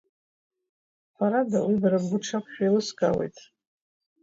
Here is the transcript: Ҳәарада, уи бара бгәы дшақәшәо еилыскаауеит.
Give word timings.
Ҳәарада, 1.15 1.59
уи 1.67 1.81
бара 1.81 2.03
бгәы 2.03 2.17
дшақәшәо 2.21 2.61
еилыскаауеит. 2.63 3.37